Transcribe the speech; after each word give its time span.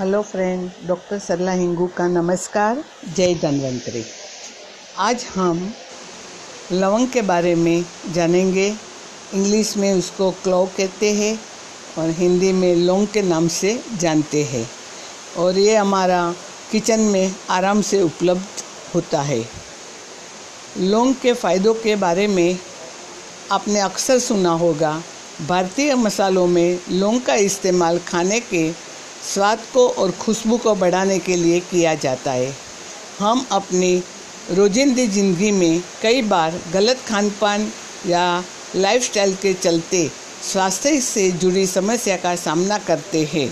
Hello 0.00 0.20
friend 0.22 0.70
doctor 0.86 1.18
Sarla 1.18 1.52
Hingu 1.52 1.86
का 1.86 2.06
नमस्कार 2.08 2.82
जय 3.16 3.34
धन्वंतरी। 3.34 4.04
आज 4.98 5.24
हम 5.34 5.74
लवंग 6.72 7.08
के 7.08 7.22
बारे 7.22 7.54
में 7.54 7.84
जानेंगे। 8.14 8.66
इंग्लिश 9.34 9.76
में 9.76 9.92
उसको 9.92 10.30
क्लव 10.30 10.66
कहते 10.66 11.12
हैं 11.12 11.38
और 11.98 12.10
हिंदी 12.10 12.52
में 12.52 12.74
लौंग 12.76 13.06
के 13.06 13.22
नाम 13.22 13.48
से 13.48 13.80
जानते 14.00 14.42
हैं। 14.44 14.66
और 15.36 15.58
ये 15.58 15.76
हमारा 15.76 16.34
किचन 16.72 17.00
में 17.00 17.34
आराम 17.50 17.82
से 17.82 18.02
उपलब्ध 18.02 18.62
होता 18.94 19.22
है। 19.22 19.42
लौंग 20.78 21.14
के 21.14 21.32
फ़ायदों 21.32 21.74
के 21.74 21.96
बारे 21.96 22.26
में 22.26 22.58
आपने 23.52 23.80
अक्सर 23.80 24.18
सुना 24.18 24.50
होगा। 24.50 25.02
भारतीय 25.48 25.94
मसालों 25.94 26.46
में 26.46 26.78
लौंग 26.90 27.20
का 27.20 27.34
इस्तेमाल 27.34 27.98
खाने 27.98 28.40
के 28.40 28.83
स्वाद 29.24 29.62
को 29.72 29.86
और 29.88 30.10
खुशबू 30.20 30.56
को 30.58 30.74
बढ़ाने 30.74 31.18
के 31.18 31.36
लिए 31.36 31.60
किया 31.60 31.94
जाता 31.94 32.32
है। 32.32 32.52
हम 33.18 33.46
अपनी 33.52 33.96
रोजिंदी 34.50 35.06
ज़िंदगी 35.08 35.50
में 35.52 35.82
कई 36.02 36.22
बार 36.24 36.60
गलत 36.72 36.98
खान 37.08 37.30
पान 37.40 37.70
या 38.06 38.42
लाइफस्टाइल 38.76 39.34
के 39.34 39.52
चलते 39.54 40.08
स्वास्थ्य 40.44 41.00
से 41.00 41.30
जुड़ी 41.32 41.66
समस्या 41.66 42.16
का 42.16 42.34
सामना 42.36 42.78
करते 42.78 43.24
हैं। 43.24 43.48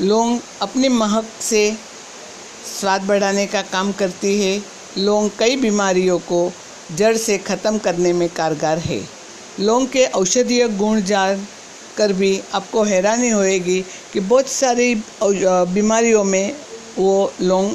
लौंग 0.00 0.38
अपनी 0.62 0.88
महक 0.90 1.28
से 1.40 1.70
स्वाद 2.70 3.02
बढ़ाने 3.02 3.46
का 3.46 3.62
काम 3.62 3.92
करती 3.92 4.38
है। 4.40 4.62
लौंग 4.98 5.30
कई 5.38 5.56
बीमारियों 5.56 6.18
को 6.28 6.50
जड़ 6.92 7.16
से 7.16 7.36
ख़त्म 7.40 7.78
करने 7.78 8.12
में 8.12 8.28
कारगर 8.28 8.78
है। 8.78 9.00
लौंग 9.60 9.86
के 9.88 10.04
औषधीय 10.14 10.66
गुण 10.68 11.00
जान 11.02 11.46
कर 11.96 12.12
भी 12.12 12.40
आपको 12.54 12.82
हैरानी 12.84 13.28
होएगी 13.30 13.80
कि 14.12 14.20
बहुत 14.22 14.48
सारी 14.48 14.94
बीमारियों 15.22 16.24
में 16.24 16.56
वो 16.98 17.32
लौंग 17.40 17.74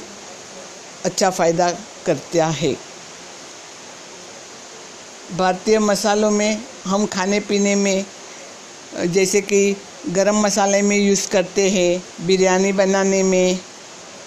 अच्छा 1.06 1.30
फ़ायदा 1.30 1.70
करता 2.06 2.46
है। 2.48 2.76
भारतीय 5.38 5.80
मसालों 5.80 6.31
में, 6.31 6.62
हम 6.86 7.06
खाने 7.06 7.40
पीने 7.40 7.76
में 7.76 8.06
जैसे 9.08 9.42
कि 9.42 9.76
गरम 10.09 10.40
मसाले 10.42 10.81
में 10.81 10.98
यूज़ 10.98 11.28
करते 11.30 11.70
हैं, 11.70 12.26
बिरयानी 12.26 12.72
बनाने 12.74 13.22
में, 13.24 13.59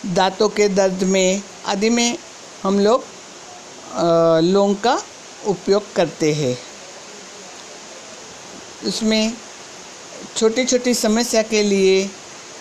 दांतों 0.06 0.48
के 0.48 0.69
दर्द 0.70 1.02
में, 1.04 1.42
आदि 1.66 1.91
में 1.91 2.19
हम 2.62 2.78
लोग 2.80 3.04
लौंग 4.44 4.76
का 4.76 5.00
उपयोग 5.47 5.92
करते 5.94 6.32
हैं। 6.32 6.56
उसमें 8.86 9.32
छोटी 10.36 10.64
छोटी 10.64 10.94
समस्या 10.94 11.42
के 11.42 11.62
लिए 11.62 12.10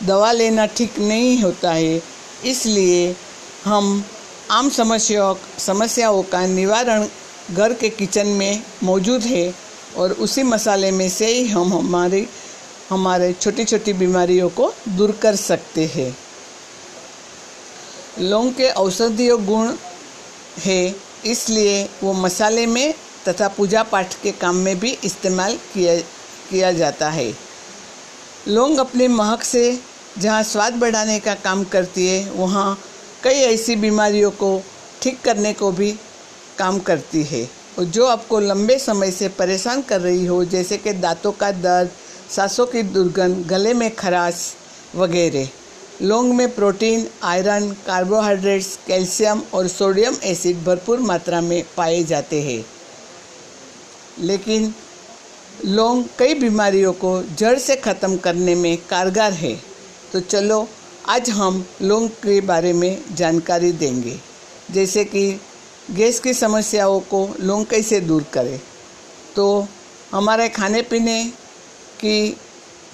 दवा 0.04 0.32
लेना 0.32 0.66
ठीक 0.68 1.00
नहीं 1.00 1.42
होता 1.42 1.72
है। 1.72 2.02
इसलिए 2.46 3.16
हम 3.66 4.04
आम 4.52 4.70
समस्याओं 4.70 5.36
समस्याओं 5.60 6.22
का 6.24 6.46
निवारण 6.48 7.08
घर 7.52 7.74
के 7.74 7.90
किचन 7.90 8.28
में 8.30 8.64
मौजूद 8.84 9.22
है 9.22 9.54
और 9.98 10.12
उसी 10.12 10.44
मसाले 10.44 10.92
में 10.92 11.08
से 11.10 11.28
ही 11.28 11.46
हम 11.48 11.74
हमारी 11.74 12.28
हमारे 12.90 13.32
छोटी 13.34 13.64
छोटी 13.66 13.94
बीमारियों 13.94 14.50
को 14.50 14.72
दूर 14.90 15.12
कर 15.22 15.36
सकते 15.36 15.86
हैं। 15.86 16.16
लौंग 18.20 18.54
के 18.54 18.70
औषधीय 18.72 19.36
गुण 19.38 19.74
है, 20.60 20.96
इसलिए 21.26 21.84
वो 22.04 22.14
मसाले 22.14 22.66
में 22.66 22.94
तथा 23.28 23.48
पूजा 23.48 23.84
पाठ 23.84 24.22
के 24.24 24.32
काम 24.34 24.56
में 24.56 24.80
भी 24.80 24.98
इस्तेमाल 25.04 25.58
किया 25.74 25.96
किया 26.50 26.72
जाता 26.72 27.10
है। 27.10 27.32
लौंग 28.48 28.78
अपनी 28.78 29.08
महक 29.08 29.44
से 29.44 29.80
जहाँ 30.20 30.42
स्वाद 30.44 30.74
बढ़ाने 30.74 31.20
का 31.20 31.34
काम 31.36 31.64
करती 31.64 32.08
है, 32.08 32.30
वहाँ 32.32 32.78
कई 33.24 33.40
ऐसी 33.44 33.76
बीमारियों 33.76 34.32
को 34.32 34.62
ठीक 35.02 35.22
करने 35.22 35.54
को 35.54 35.72
भी 35.72 35.92
काम 36.58 36.80
करती 36.80 37.24
है। 37.24 37.50
और 37.80 37.86
जो 37.86 38.06
आपको 38.06 38.40
लंबे 38.40 38.78
समय 38.80 39.12
से 39.12 39.30
परेशान 39.30 39.82
कर 39.82 40.02
रही 40.02 40.26
हो, 40.26 40.44
जैसे 40.46 40.78
कि 40.78 40.94
दांतों 40.94 41.32
का 41.32 41.52
दर्द, 41.52 41.90
सांसों 42.30 42.66
की 42.66 42.84
दुर्गंध, 42.84 43.46
गले 43.48 43.74
में 43.74 43.90
खराश 43.96 44.54
वगैरह, 44.96 45.48
लौंग 46.02 46.34
में 46.34 46.56
प्रोटीन, 46.56 47.08
आयरन, 47.24 47.72
कार्बोहाइड्रेट्स, 47.88 48.78
कैल्शियम 48.88 49.44
और 49.54 49.68
सोडियम 49.68 50.18
एसिड 50.24 50.64
भरपूर 50.64 51.00
मात्रा 51.00 51.42
में 51.42 51.64
पाए 51.78 52.04
जाते 52.04 52.42
हैं। 52.42 52.66
लेकिन 54.20 54.74
लौंग 55.66 56.04
कई 56.20 56.34
बीमारियों 56.34 56.92
को 56.94 57.24
जड़ 57.38 57.58
से 57.60 57.76
ख़त्म 57.76 58.18
करने 58.18 58.56
में 58.56 58.78
कारगर 58.78 59.32
है। 59.32 59.54
तो 60.12 60.20
चलो, 60.20 60.68
आज 61.10 61.30
हम 61.30 61.66
लौंग 61.82 62.10
के 62.10 62.40
बारे 62.42 62.74
में 62.74 63.16
जानकारी 63.16 63.72
देंगे। 63.72 64.20
जैसे 64.72 65.04
कि 65.06 65.40
गैस 65.92 66.20
की 66.20 66.34
समस्याओं 66.34 67.00
को 67.00 67.28
लौंग 67.40 67.66
कैसे 67.66 68.00
दूर 68.00 68.26
करें। 68.34 68.60
तो 69.36 69.68
हमारे 70.12 70.50
खाने 70.50 70.82
पीने 70.82 71.24
की 72.00 72.38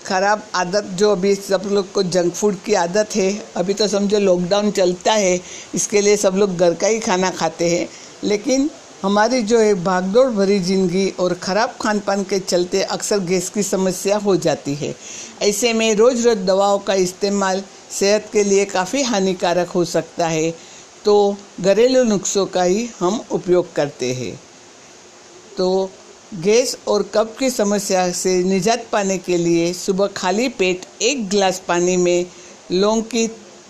ख़राब 0.06 0.44
आदत, 0.56 0.84
जो 0.84 1.12
अभी 1.12 1.36
सब 1.36 1.69
लोग 1.72 1.91
को 1.91 2.03
जंक 2.03 2.34
फ़ूड 2.34 2.56
की 2.66 2.74
आदत 2.74 3.16
है, 3.16 3.46
अभी 3.56 3.74
तो 3.74 3.88
समझो 3.88 4.19
लॉकडाउन 4.19 4.72
चलता 4.72 5.13
है, 5.13 5.40
इसके 5.75 6.01
लिए 6.01 6.18
सब 6.18 6.36
लोग 6.36 6.57
घर 6.57 6.74
का 6.74 6.88
ही 6.88 7.00
खाना 7.00 7.30
खाते 7.30 7.69
हैं। 7.69 7.90
लेकिन 8.24 8.69
हमारी 9.02 9.42
जो 9.42 9.60
है 9.60 9.74
भागदौड़ 9.84 10.30
भरी 10.30 10.60
ज़िंदगी 10.60 11.10
और 11.20 11.34
ख़राब 11.34 11.76
खान 11.82 12.00
पान 12.00 12.24
के 12.24 12.40
चलते 12.40 12.82
अक्सर 12.86 13.20
गैस 13.20 13.50
की 13.50 13.64
समस्या 13.64 14.18
हो 14.18 14.36
जाती 14.38 14.74
है। 14.76 14.94
ऐसे 15.42 15.72
में 15.74 15.94
रोज़ 15.96 16.28
रोज़ 16.28 16.40
दवाओं 16.40 16.80
का 16.80 16.94
इस्तेमाल 16.96 17.64
सेहत 17.92 18.30
के 18.34 18.44
लिए 18.44 18.66
काफ़ी 18.66 19.04
हानिकारक 19.04 19.70
हो 19.70 19.86
सकता 19.86 20.28
है। 20.28 20.52
तो 21.06 21.38
घरेलू 21.62 22.04
नुस्खों 22.04 22.46
का 22.46 22.64
ही 22.64 22.90
हम 23.00 23.24
उपयोग 23.32 23.74
करते 23.74 24.14
हैं। 24.14 24.40
तो 25.58 25.90
गैस 26.36 26.78
और 26.88 27.10
कब 27.14 27.36
की 27.40 27.50
समस्या 27.50 28.10
से 28.14 28.38
निजात 28.44 28.86
पाने 28.92 29.18
के 29.18 29.38
लिए 29.38 29.74
सुबह 29.76 30.08
खाली 30.18 30.50
पेट 30.50 30.86
एक 31.02 31.28
गिलास 31.30 31.62
पानी 31.68 31.98
में 31.98 32.26
लौंग 32.72 33.04
की 33.06 33.28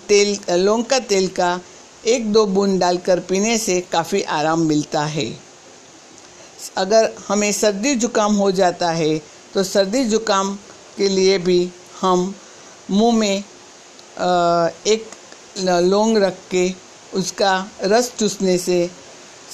तेल, 0.09 0.37
लौंग 0.51 0.83
का 0.85 0.99
तेल 0.99 1.27
का 1.29 1.59
एक 2.03 2.31
दो 2.33 2.45
बूंद 2.45 2.79
डालकर 2.79 3.19
पीने 3.19 3.57
से 3.57 3.79
काफ़ी 3.91 4.21
आराम 4.31 4.59
मिलता 4.59 5.03
है। 5.05 5.25
अगर 6.77 7.11
हमें 7.27 7.51
सर्दी 7.51 7.93
जुकाम 7.95 8.35
हो 8.35 8.51
जाता 8.51 8.91
है 8.91 9.17
तो 9.53 9.63
सर्दी 9.63 10.03
जुकाम 10.05 10.53
के 10.97 11.09
लिए 11.09 11.37
भी 11.37 11.69
हम 12.01 12.33
मुँह 12.91 13.17
में 13.17 13.43
एक 14.87 15.05
लौंग 15.59 16.17
रख 16.17 16.37
के 16.51 16.69
उसका 17.13 17.53
रस 17.83 18.11
चूसने 18.19 18.57
से 18.57 18.89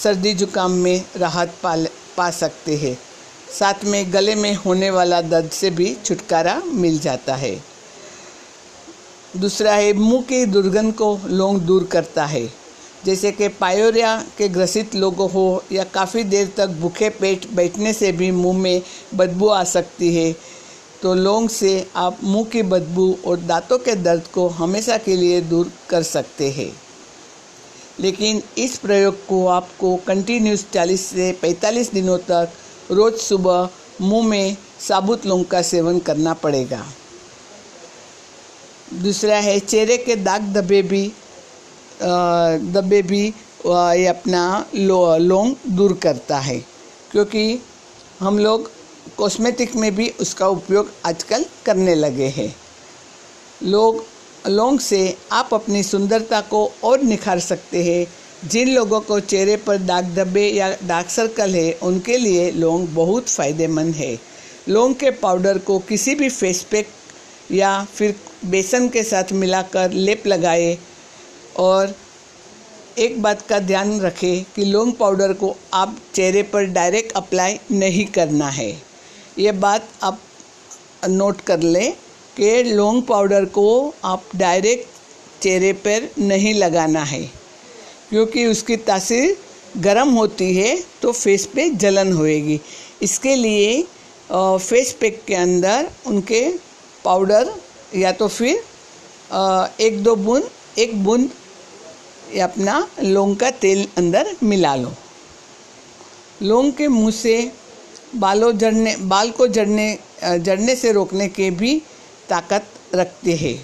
सर्दी 0.04 0.34
जुकाम 0.34 0.72
में 0.72 1.04
राहत 1.18 1.54
पा 1.64 1.76
पा 2.18 2.30
सकते 2.32 2.76
हैं। 2.78 2.98
साथ 3.60 3.84
में 3.84 4.14
गले 4.14 4.36
में 4.36 4.54
होने 4.56 4.90
वाला 4.90 5.22
दर्द 5.22 5.50
से 5.50 5.70
भी 5.70 5.96
छुटकारा 6.06 6.62
मिल 6.66 7.00
जाता 7.00 7.36
है। 7.36 7.56
दूसरा 9.36 9.74
है, 9.74 9.94
मुँह 9.94 10.22
की 10.22 10.46
दुर्गंध 10.46 10.94
को 10.94 11.18
लौंग 11.28 11.60
दूर 11.62 11.84
करता 11.84 12.26
है। 12.26 12.48
जैसे 13.06 13.32
कि 13.32 13.48
पायोरिया 13.48 14.16
के 14.38 14.48
ग्रसित 14.50 14.96
लोगों 14.96 15.30
हो 15.32 15.64
या 15.72 15.84
काफ़ी 15.84 16.24
देर 16.24 16.54
तक 16.58 16.70
भूखे 16.82 17.10
पेट 17.10 17.50
बैठने 17.54 17.94
से 17.94 18.12
भी 18.12 18.32
मुँह 18.32 18.58
में 18.58 18.82
बदबू 19.16 19.48
आ 19.48 19.64
सकती 19.64 20.14
है 20.16 20.36
तो 21.02 21.14
लौंग 21.14 21.50
से 21.50 21.88
आप 21.96 22.24
मुँह 22.24 22.46
की 22.46 22.62
बदबू 22.64 23.18
और 23.28 23.40
दांतों 23.40 23.78
के 23.78 23.96
दर्द 23.96 24.28
को 24.34 24.48
हमेशा 24.50 24.98
के 24.98 25.16
लिए 25.16 25.42
दूर 25.42 25.72
कर 25.90 26.04
सकते 26.04 26.50
हैं। 26.52 26.72
लेकिन 28.00 28.42
इस 28.58 28.78
प्रयोग 28.78 29.26
को 29.26 29.46
आपको 29.48 29.96
कंटिन्यूस 30.08 30.66
40 30.74 31.06
से 31.06 31.32
45 31.44 31.94
दिनों 31.94 32.18
तक 32.18 32.54
रोज़ 32.92 33.16
सुबह 33.16 33.70
मुँह 34.02 34.28
में 34.28 34.58
साबुत 34.80 35.26
लौंग 35.26 35.46
का 35.46 35.62
सेवन 35.62 36.00
करना 36.00 36.34
पड़ेगा। 36.34 36.86
दूसरा 38.88 39.38
है 39.38 39.60
चेहरे 39.60 39.98
के 39.98 40.16
दाग 40.16 40.42
धब्बे 40.54 40.82
भी 40.82 41.08
धब्बे 42.74 43.02
भी 43.02 43.26
ये 43.66 44.06
अपना 44.08 44.66
लो, 44.76 45.18
लौंग 45.18 45.56
दूर 45.68 45.94
करता 45.94 46.38
है। 46.40 46.58
क्योंकि 47.12 47.62
हम 48.20 48.38
लोग 48.40 48.70
कॉस्मेटिक 49.18 49.76
में 49.76 49.96
भी 49.96 50.10
उसका 50.20 50.48
उपयोग 50.48 50.92
आजकल 51.06 51.46
करने 51.66 51.96
लगे 51.96 52.28
हैं। 52.28 52.56
लोग, 53.64 54.04
लौंग 54.48 54.80
से 54.80 55.18
आप 55.32 55.54
अपनी 55.54 55.84
सुंदरता 55.84 56.42
को 56.42 56.72
और 56.84 57.02
निखार 57.02 57.40
सकते 57.40 57.84
हैं। 57.84 58.06
जिन 58.50 58.70
लोगों 58.70 59.00
को 59.02 59.20
चेहरे 59.20 59.56
पर 59.58 59.78
दाग 59.78 60.14
धब्बे 60.16 60.48
या 60.48 60.70
डार्क 60.84 61.10
सर्कल 61.10 61.56
है, 61.56 61.72
उनके 61.74 62.18
लिए 62.18 62.52
लौंग 62.52 62.88
बहुत 62.88 63.30
फ़ायदेमंद 63.30 63.96
है। 63.96 64.18
लौंग 64.70 64.96
के 64.96 65.12
पाउडर 65.12 65.58
को 65.58 65.80
किसी 65.80 66.16
भी 66.16 66.30
फेस 66.30 66.62
पैक 66.64 66.88
या 67.52 67.84
फिर 67.96 68.16
बेसन 68.46 68.88
के 68.90 69.04
साथ 69.04 69.32
मिलाकर 69.34 69.92
लेप 69.92 70.28
लगाए 70.28 70.78
और 71.60 71.96
एक 72.98 73.22
बात 73.22 73.42
का 73.42 73.60
ध्यान 73.62 74.00
रखें 74.02 74.44
कि 74.56 74.66
लौंग 74.66 74.92
पाउडर 74.94 75.34
को 75.34 75.56
आप 75.74 75.98
चेहरे 76.14 76.44
पर 76.44 76.66
डायरेक्ट 76.74 77.12
अप्लाई 77.14 77.60
नहीं 77.72 78.06
करना 78.16 78.50
है। 78.50 78.72
ये 79.40 79.52
बात 79.52 79.88
आप 80.04 80.20
नोट 81.10 81.42
कर 81.42 81.60
लें 81.62 81.92
कि 82.38 82.64
लौंग 82.66 83.02
पाउडर 83.04 83.46
को 83.56 83.94
आप 84.06 84.24
डायरेक्ट 84.36 85.42
चेहरे 85.44 85.74
पर 85.80 86.10
नहीं 86.20 86.54
लगाना 86.54 87.04
है, 87.04 87.22
क्योंकि 88.10 88.46
उसकी 88.46 88.78
तासीर 88.80 89.38
गर्म 89.82 90.10
होती 90.12 90.56
है 90.56 90.78
तो 91.02 91.12
फेस 91.12 91.46
पे 91.46 91.70
जलन 91.76 92.12
होएगी। 92.14 92.60
इसके 93.02 93.36
लिए 93.36 93.82
फेस 94.32 94.96
पैक 95.02 95.22
के 95.28 95.36
अंदर 95.36 95.90
उनके 96.08 96.42
पाउडर 97.06 97.54
या 97.96 98.12
तो 98.12 98.28
फिर 98.28 98.64
एक 99.82 100.04
दो 100.04 100.16
बूंद 100.16 100.50
एक 100.80 101.04
बूंद 101.04 101.30
अपना 102.44 102.88
लौंग 103.02 103.36
का 103.38 103.50
तेल 103.52 103.88
अंदर 103.98 104.36
मिला 104.44 104.76
लो। 104.76 104.92
लौंग 106.42 106.72
के 106.74 106.88
मुँह 106.88 107.12
से 107.12 107.52
बालों 108.16 108.52
जड़ने 108.58 108.96
बाल 109.04 109.32
को 109.32 109.48
जड़ने 109.48 109.88
जड़ने 110.24 110.76
से 110.76 110.92
रोकने 110.92 111.28
के 111.28 111.50
भी 111.52 111.82
ताकत 112.30 112.68
रखते 112.96 113.34
हैं। 113.36 113.56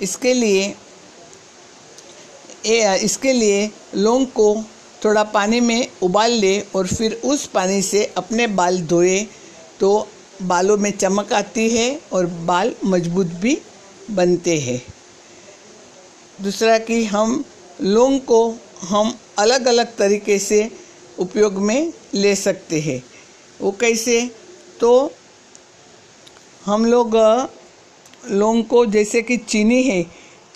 इसके 0.00 0.34
लिए 0.34 0.74
ए, 2.66 2.98
इसके 3.02 3.32
लिए 3.32 3.70
लौंग 3.94 4.26
को 4.28 4.54
थोड़ा 5.04 5.22
पानी 5.24 5.60
में 5.60 5.88
उबाल 6.02 6.30
ले 6.30 6.58
और 6.74 6.86
फिर 6.86 7.20
उस 7.24 7.46
पानी 7.46 7.82
से 7.82 8.04
अपने 8.16 8.46
बाल 8.58 8.80
धोए 8.86 9.20
तो 9.80 10.08
बालों 10.48 10.76
में 10.76 10.90
चमक 10.90 11.32
आती 11.32 11.68
है 11.70 11.88
और 12.12 12.26
बाल 12.46 12.74
मज़बूत 12.84 13.26
भी 13.42 13.58
बनते 14.10 14.58
हैं। 14.58 14.80
दूसरा 16.42 16.78
कि 16.78 17.04
हम 17.04 17.44
लौंग 17.80 18.20
को 18.20 18.40
हम 18.82 19.14
अलग 19.38 19.66
अलग 19.66 19.96
तरीके 19.96 20.38
से 20.38 20.70
उपयोग 21.18 21.58
में 21.62 21.92
ले 22.14 22.34
सकते 22.36 22.80
हैं। 22.80 23.02
वो 23.60 23.70
कैसे? 23.80 24.20
तो 24.80 25.12
हम 26.64 26.84
लोग 26.86 27.16
लौंग 28.30 28.64
को 28.64 28.84
जैसे 28.86 29.22
कि 29.22 29.36
चीनी 29.36 29.82
है 29.82 30.02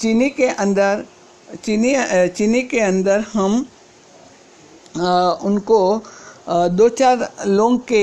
चीनी 0.01 0.29
के 0.31 0.47
अंदर 0.47 1.05
चीनी 1.65 1.95
चीनी 2.29 2.63
के 2.63 2.81
अंदर 2.81 3.25
हम 3.33 3.67
आ, 4.97 5.31
उनको 5.43 5.79
आ, 6.49 6.69
दो 6.69 6.89
चार 6.89 7.29
लौंग 7.47 7.79
के 7.89 8.03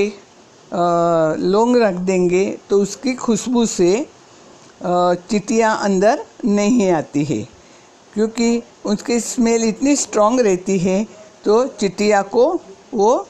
लौंग 0.73 1.75
रख 1.77 1.93
देंगे 2.05 2.45
तो 2.69 2.81
उसकी 2.81 3.13
खुशबू 3.15 3.65
से 3.65 4.05
चिटियाँ 4.83 5.77
अंदर 5.83 6.23
नहीं 6.45 6.89
आती 6.91 7.23
है। 7.23 7.41
क्योंकि 8.13 8.61
उसकी 8.85 9.19
स्मेल 9.19 9.63
इतनी 9.63 9.95
स्ट्रांग 9.95 10.39
रहती 10.39 10.77
है 10.79 11.03
तो 11.45 11.65
चिटिया 11.79 12.21
को 12.21 12.45
वो 12.93 13.27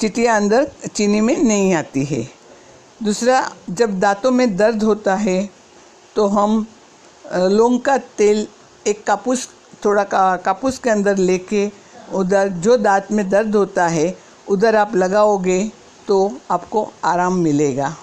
चिटिया 0.00 0.36
अंदर 0.36 0.70
चीनी 0.94 1.20
में 1.20 1.36
नहीं 1.38 1.72
आती 1.74 2.04
है। 2.04 2.22
दूसरा, 3.00 3.50
जब 3.70 3.98
दांतों 4.00 4.30
में 4.30 4.56
दर्द 4.56 4.82
होता 4.82 5.14
है 5.16 5.48
तो 6.16 6.26
हम 6.26 6.66
लौंग 7.24 7.80
का 7.80 7.96
तेल 8.18 8.46
एक 8.86 9.04
कापूस, 9.06 9.48
थोड़ा 9.84 10.04
का, 10.04 10.36
कापूस 10.36 10.78
के 10.78 10.90
अंदर 10.90 11.16
लेके, 11.18 11.70
उधर 12.14 12.48
जो 12.48 12.76
दांत 12.76 13.08
में 13.12 13.28
दर्द 13.30 13.56
होता 13.56 13.86
है, 13.88 14.16
उधर 14.48 14.76
आप 14.76 14.94
लगाओगे 14.96 15.70
तो 16.08 16.40
आपको 16.50 16.92
आराम 17.04 17.34
मिलेगा। 17.34 17.96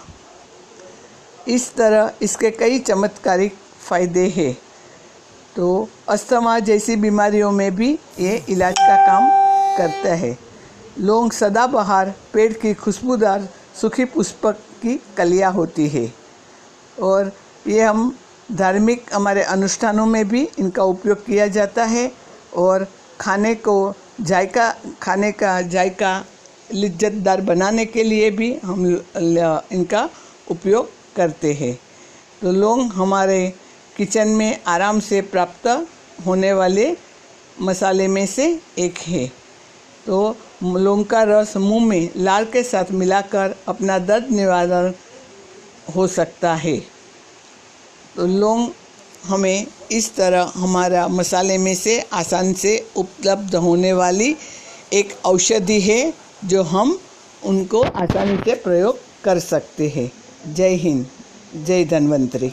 इस 1.47 1.73
तरह 1.75 2.11
इसके 2.21 2.51
कई 2.51 2.79
चमत्कारिक 2.79 3.55
फ़ायदे 3.79 4.27
हैं। 4.27 4.57
तो 5.55 5.89
अस्थमा 6.09 6.59
जैसी 6.59 6.95
बीमारियों 6.95 7.51
में 7.51 7.75
भी 7.75 7.99
ये 8.19 8.45
इलाज 8.49 8.73
का 8.73 8.95
काम 9.07 9.29
करता 9.77 10.13
है। 10.15 10.37
लौंग 10.99 11.31
सदाबहार 11.31 12.13
पेड़ 12.33 12.53
की 12.53 12.73
खुशबूदार, 12.73 13.49
सुखी 13.81 14.05
पुष्पक 14.05 14.53
की 14.53 14.99
कलियाँ 15.17 15.51
होती 15.51 15.87
है। 15.87 16.13
और 17.01 17.31
ये 17.67 17.81
हम 17.81 18.15
धार्मिक 18.51 19.13
हमारे 19.13 19.43
अनुष्ठानों 19.43 20.05
में 20.05 20.27
भी 20.27 20.49
इनका 20.59 20.83
उपयोग 20.83 21.25
किया 21.25 21.47
जाता 21.47 21.83
है। 21.83 22.11
और 22.55 22.87
खाने 23.21 23.55
को 23.55 23.93
जायका, 24.21 24.75
खाने 25.01 25.31
का 25.31 25.61
जायका 25.61 26.25
लिज्जतदार 26.73 27.41
बनाने 27.41 27.85
के 27.85 28.03
लिए 28.03 28.29
भी 28.31 28.53
हम 28.63 28.85
इनका 28.85 30.09
उपयोग 30.51 30.89
करते 31.15 31.53
हैं। 31.53 31.77
तो 32.41 32.51
लौंग 32.51 32.91
हमारे 32.91 33.53
किचन 33.97 34.27
में 34.27 34.59
आराम 34.67 34.99
से 34.99 35.21
प्राप्त 35.23 35.67
होने 36.25 36.53
वाले 36.53 36.95
मसाले 37.61 38.07
में 38.07 38.25
से 38.25 38.47
एक 38.79 38.97
है। 38.97 39.25
तो 40.05 40.37
लौंग 40.63 41.05
का 41.05 41.23
रस 41.23 41.55
मुँह 41.57 41.85
में 41.85 42.09
लाल 42.17 42.45
के 42.45 42.63
साथ 42.63 42.91
मिलाकर 42.91 43.55
अपना 43.67 43.97
दर्द 43.99 44.31
निवारण 44.31 44.91
हो 45.95 46.07
सकता 46.07 46.53
है। 46.55 46.77
तो 48.15 48.25
लौंग 48.27 48.69
हमें 49.25 49.67
इस 49.91 50.15
तरह 50.15 50.51
हमारा 50.55 51.07
मसाले 51.07 51.57
में 51.57 51.73
से 51.75 51.99
आसान 52.13 52.53
से 52.53 52.77
उपलब्ध 52.97 53.55
होने 53.55 53.93
वाली 53.93 54.35
एक 54.93 55.13
औषधि 55.25 55.79
है 55.81 56.01
जो 56.43 56.61
हम 56.63 56.97
उनको 57.43 57.81
आसानी 57.83 58.37
से 58.37 58.55
प्रयोग 58.55 58.99
कर 59.23 59.39
सकते 59.39 59.87
हैं। 59.87 60.09
जय 60.45 60.75
हिंद 60.75 61.05
जय 61.53 61.85
धन्वंतरी। 61.85 62.51